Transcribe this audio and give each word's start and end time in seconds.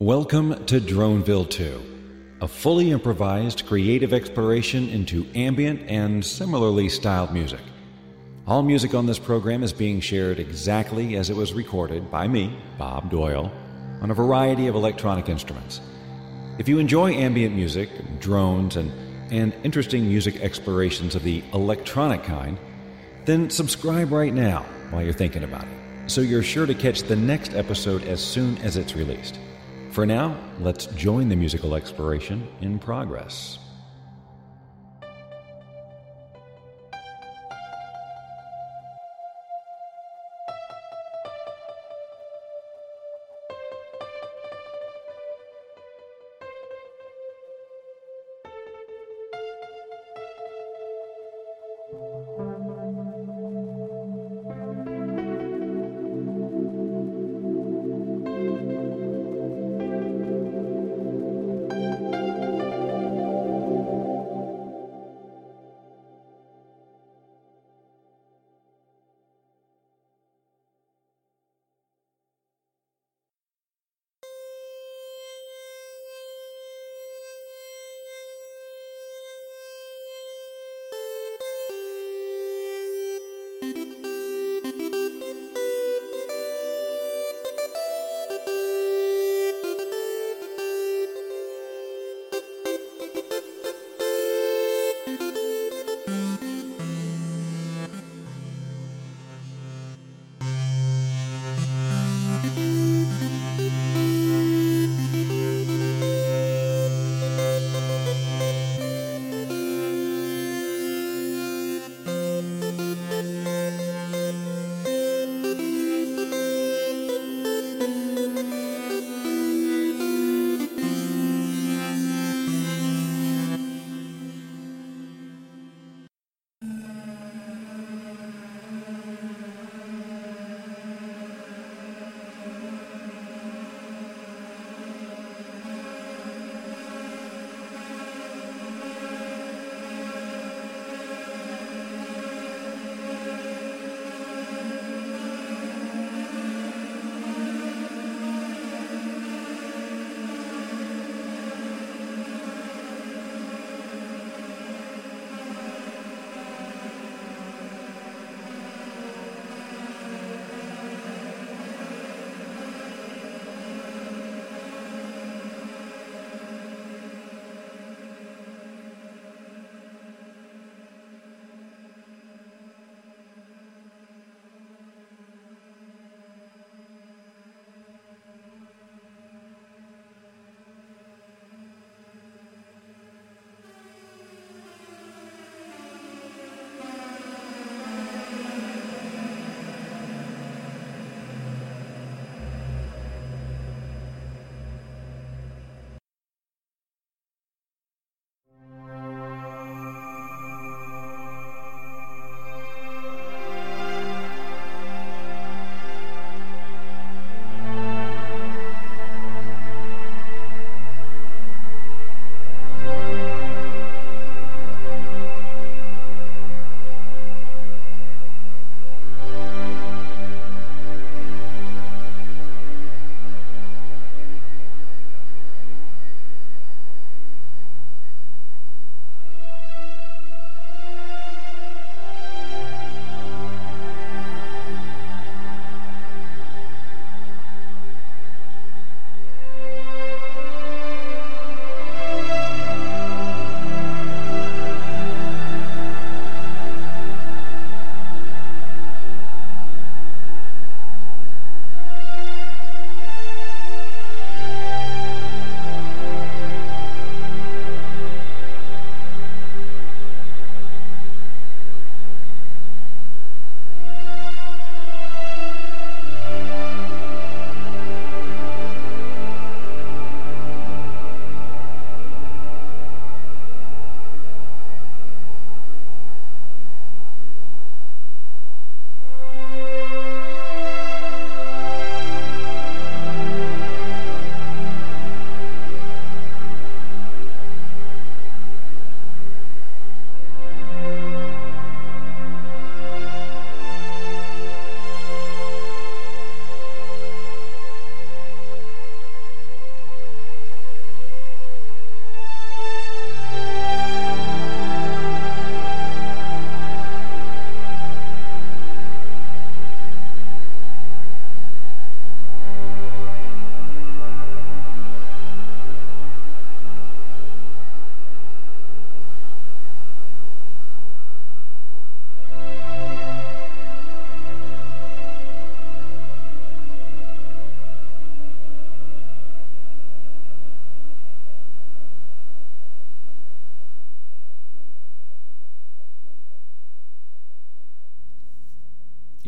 Welcome 0.00 0.66
to 0.66 0.78
Droneville 0.78 1.48
2, 1.48 2.38
a 2.42 2.48
fully 2.48 2.90
improvised 2.90 3.64
creative 3.64 4.12
exploration 4.12 4.90
into 4.90 5.26
ambient 5.34 5.88
and 5.88 6.22
similarly 6.22 6.90
styled 6.90 7.32
music. 7.32 7.62
All 8.46 8.62
music 8.62 8.92
on 8.92 9.06
this 9.06 9.18
program 9.18 9.62
is 9.62 9.72
being 9.72 10.00
shared 10.00 10.38
exactly 10.38 11.16
as 11.16 11.30
it 11.30 11.36
was 11.36 11.54
recorded 11.54 12.10
by 12.10 12.28
me, 12.28 12.54
Bob 12.76 13.10
Doyle, 13.10 13.50
on 14.02 14.10
a 14.10 14.14
variety 14.14 14.66
of 14.66 14.74
electronic 14.74 15.30
instruments. 15.30 15.80
If 16.58 16.68
you 16.68 16.78
enjoy 16.78 17.14
ambient 17.14 17.56
music, 17.56 17.88
drones, 18.20 18.76
and, 18.76 18.92
and 19.32 19.54
interesting 19.64 20.06
music 20.06 20.42
explorations 20.42 21.14
of 21.14 21.22
the 21.22 21.42
electronic 21.54 22.22
kind, 22.22 22.58
then 23.24 23.48
subscribe 23.48 24.12
right 24.12 24.34
now 24.34 24.66
while 24.90 25.02
you're 25.02 25.14
thinking 25.14 25.42
about 25.42 25.64
it, 25.64 26.10
so 26.10 26.20
you're 26.20 26.42
sure 26.42 26.66
to 26.66 26.74
catch 26.74 27.04
the 27.04 27.16
next 27.16 27.54
episode 27.54 28.04
as 28.04 28.22
soon 28.22 28.58
as 28.58 28.76
it's 28.76 28.94
released. 28.94 29.38
For 29.96 30.04
now, 30.04 30.36
let's 30.60 30.84
join 30.88 31.30
the 31.30 31.36
musical 31.36 31.74
exploration 31.74 32.46
in 32.60 32.78
progress. 32.78 33.58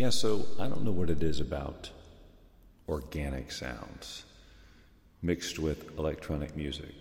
Yeah, 0.09 0.13
so 0.13 0.47
I 0.59 0.69
don't 0.69 0.85
know 0.85 0.91
what 0.91 1.11
it 1.11 1.23
is 1.23 1.39
about 1.39 1.91
organic 2.89 3.53
sounds 3.53 4.25
mixed 5.21 5.59
with 5.59 5.99
electronic 5.99 6.57
music. 6.57 6.95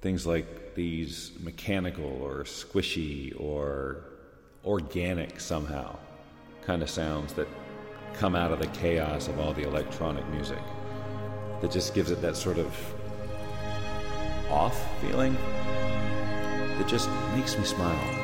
Things 0.00 0.24
like 0.24 0.76
these 0.76 1.32
mechanical 1.40 2.04
or 2.22 2.44
squishy 2.44 3.34
or 3.40 4.04
organic 4.64 5.40
somehow 5.40 5.96
kind 6.64 6.80
of 6.80 6.88
sounds 6.88 7.32
that 7.32 7.48
come 8.12 8.36
out 8.36 8.52
of 8.52 8.60
the 8.60 8.68
chaos 8.68 9.26
of 9.26 9.40
all 9.40 9.52
the 9.52 9.66
electronic 9.66 10.24
music 10.28 10.62
that 11.60 11.72
just 11.72 11.92
gives 11.92 12.12
it 12.12 12.22
that 12.22 12.36
sort 12.36 12.58
of 12.58 12.72
off 14.48 14.80
feeling 15.00 15.34
that 16.78 16.86
just 16.86 17.10
makes 17.34 17.58
me 17.58 17.64
smile. 17.64 18.23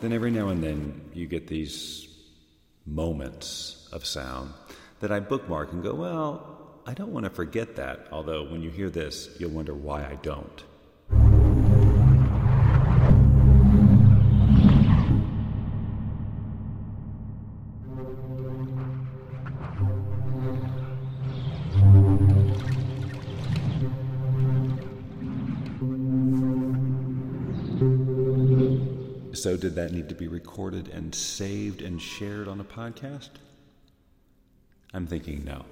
Then 0.06 0.14
every 0.14 0.30
now 0.30 0.50
and 0.50 0.64
then 0.64 1.10
you 1.16 1.26
get 1.26 1.48
these 1.48 2.08
moments 2.86 3.90
of 3.92 4.06
sound 4.06 4.54
that 5.00 5.12
I 5.12 5.20
bookmark 5.20 5.72
and 5.74 5.82
go, 5.82 5.96
well, 5.96 6.80
I 6.86 6.94
don't 6.94 7.12
want 7.12 7.24
to 7.24 7.32
forget 7.32 7.78
that. 7.78 8.10
Although 8.12 8.44
when 8.44 8.62
you 8.62 8.70
hear 8.70 8.92
this, 8.92 9.36
you'll 9.40 9.50
wonder 9.50 9.74
why 9.74 10.06
I 10.06 10.20
don't. 10.22 10.64
So, 29.46 29.56
did 29.56 29.76
that 29.76 29.92
need 29.92 30.10
to 30.10 30.16
be 30.16 30.28
recorded 30.28 30.88
and 30.88 31.14
saved 31.14 31.84
and 31.84 32.02
shared 32.02 32.48
on 32.48 32.60
a 32.60 32.64
podcast? 32.64 33.30
I'm 34.92 35.06
thinking 35.06 35.46
no. 35.46 35.64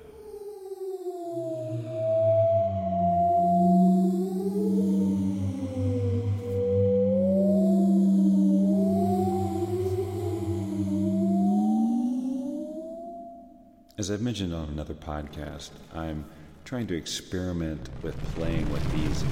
As 13.98 14.12
I've 14.12 14.22
mentioned 14.22 14.54
on 14.54 14.70
another 14.70 14.94
podcast, 14.94 15.72
I'm 15.92 16.26
trying 16.64 16.86
to 16.86 16.96
experiment 16.96 17.90
with 18.04 18.16
playing 18.36 18.72
with 18.72 18.92
these 18.92 19.24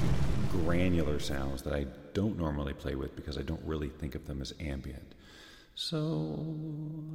granular 0.49 1.19
sounds 1.19 1.61
that 1.61 1.73
I 1.73 1.85
don't 2.13 2.37
normally 2.37 2.73
play 2.73 2.95
with 2.95 3.15
because 3.15 3.37
I 3.37 3.41
don't 3.41 3.63
really 3.65 3.89
think 3.89 4.15
of 4.15 4.25
them 4.27 4.41
as 4.41 4.53
ambient. 4.59 5.13
So 5.75 6.45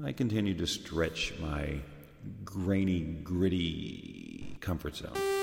I 0.05 0.12
continue 0.12 0.55
to 0.55 0.67
stretch 0.67 1.35
my 1.41 1.81
grainy, 2.45 3.00
gritty 3.00 4.57
comfort 4.61 4.97
zone. 4.97 5.36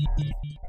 Beep, 0.00 0.08
beep, 0.16 0.34
beep. 0.42 0.59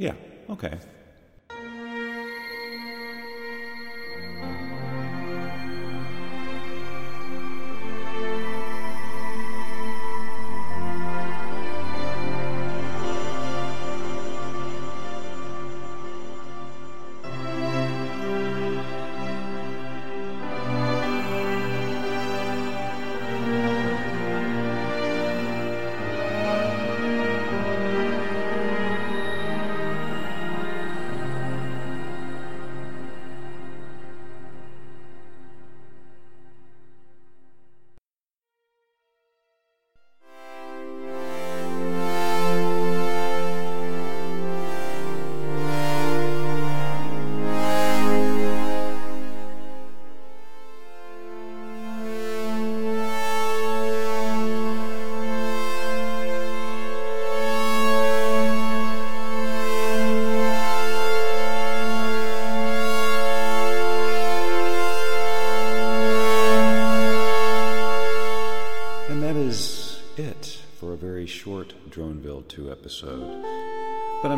Yeah, 0.00 0.14
okay. 0.48 0.78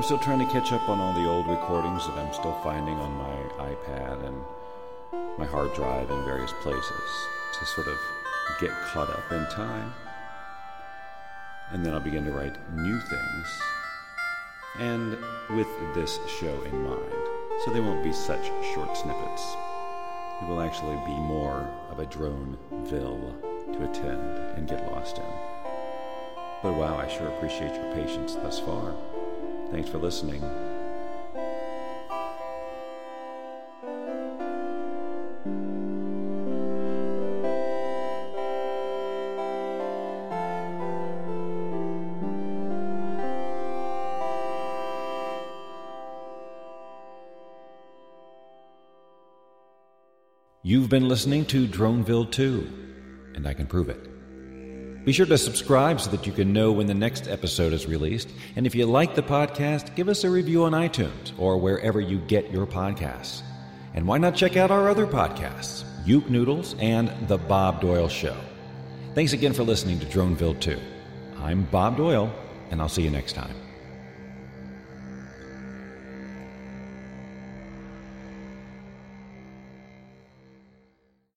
I'm 0.02 0.06
still 0.06 0.18
trying 0.18 0.44
to 0.44 0.52
catch 0.52 0.73
up 0.73 0.88
on 0.88 0.99
all 0.99 1.12
the 1.12 1.30
old 1.30 1.47
recordings 1.47 2.04
that 2.09 2.18
I'm 2.18 2.32
still 2.32 2.59
finding 2.64 2.97
on 2.97 3.12
my 3.12 3.66
iPad 3.66 4.26
and 4.26 4.37
my 5.38 5.47
hard 5.47 5.73
drive 5.75 6.11
in 6.11 6.25
various 6.25 6.52
places 6.61 7.28
to 7.56 7.64
sort 7.64 7.87
of 7.87 7.97
get 8.61 8.73
caught 8.87 9.09
up 9.09 9.30
in 9.30 9.47
time. 9.50 9.94
And 11.71 11.87
then 11.87 11.94
I'll 11.94 12.00
begin 12.00 12.25
to 12.25 12.32
write 12.32 12.56
new 12.75 12.99
things. 12.99 13.62
And 14.80 15.16
with 15.56 15.68
this 15.94 16.18
show 16.26 16.61
in 16.62 16.82
mind. 16.82 17.12
So 17.64 17.71
they 17.71 17.78
won't 17.78 18.02
be 18.02 18.12
such 18.12 18.44
short 18.75 18.97
snippets. 18.97 19.54
It 20.42 20.49
will 20.49 20.62
actually 20.62 20.97
be 21.06 21.14
more 21.14 21.71
of 21.92 22.00
a 22.00 22.06
Droneville 22.06 23.40
to 23.73 23.88
attend 23.88 24.38
and 24.59 24.68
get 24.68 24.85
lost 24.90 25.18
in. 25.18 25.32
But 26.61 26.73
wow, 26.73 26.97
I 26.99 27.06
sure 27.06 27.28
appreciate 27.28 27.76
your 27.76 27.94
patience 27.94 28.35
thus 28.35 28.59
far. 28.59 28.97
Thanks 29.73 29.88
for 29.88 29.97
listening. 29.97 30.43
You've 50.62 50.91
been 50.91 51.09
listening 51.09 51.47
to 51.47 51.67
Droneville 51.67 52.31
2, 52.31 53.33
and 53.35 53.49
I 53.49 53.55
can 53.55 53.67
prove 53.67 53.88
it. 53.88 54.12
Be 55.04 55.12
sure 55.12 55.26
to 55.26 55.37
subscribe 55.38 56.00
so 56.00 56.11
that 56.12 56.26
you 56.26 56.32
can 56.32 56.52
know 56.52 56.71
when 56.71 56.87
the 56.87 56.94
next 56.94 57.26
episode 57.26 57.73
is 57.73 57.87
released. 57.87 58.28
And 58.54 58.66
if 58.66 58.75
you 58.75 58.87
like 58.87 59.16
the 59.16 59.23
podcast, 59.23 59.97
give 59.97 60.09
us 60.09 60.23
a 60.23 60.30
review 60.30 60.62
on 60.64 60.73
iTunes 60.73 61.32
or 61.38 61.59
wherever 61.59 62.00
you 62.00 62.18
get 62.18 62.52
your 62.52 62.66
podcasts. 62.66 63.42
And 63.94 64.06
why 64.06 64.18
not 64.18 64.37
check 64.37 64.56
out 64.56 64.71
our 64.71 64.88
other 64.88 65.06
podcasts, 65.06 65.85
Uke 66.06 66.30
Noodles 66.30 66.76
and 66.78 67.11
The 67.26 67.37
Bob 67.37 67.80
Doyle 67.80 68.09
Show? 68.09 68.37
Thanks 69.14 69.32
again 69.32 69.52
for 69.52 69.64
listening 69.64 69.99
to 70.00 70.06
Droneville 70.06 70.61
2. 70.61 70.78
I'm 71.38 71.64
Bob 71.64 71.97
Doyle, 71.97 72.32
and 72.71 72.80
I'll 72.80 72.88
see 72.88 73.02
you 73.02 73.11
next 73.11 73.32
time. 73.32 73.54